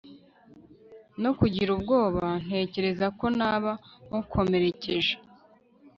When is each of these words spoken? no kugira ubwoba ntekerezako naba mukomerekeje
no 1.21 1.31
kugira 1.39 1.69
ubwoba 1.75 2.25
ntekerezako 2.45 3.25
naba 3.39 3.71
mukomerekeje 4.09 5.13